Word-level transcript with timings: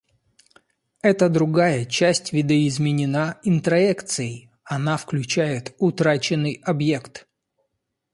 Эта 1.03 1.29
другая 1.29 1.85
часть 1.85 2.33
видоизменена 2.33 3.39
интроекцией, 3.43 4.49
она 4.63 4.97
включает 4.97 5.75
утраченный 5.77 6.59
объект. 6.65 7.27